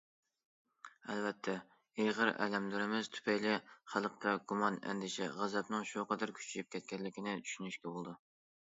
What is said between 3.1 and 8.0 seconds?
تۈپەيلى، خەلقتە گۇمان، ئەندىشە، غەزەپنىڭ شۇ قەدەر كۈچىيىپ كەتكەنلىكىنى چۈشىنىشكە